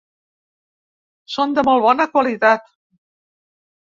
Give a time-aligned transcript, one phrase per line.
[1.33, 2.65] Són de molt bona qualitat.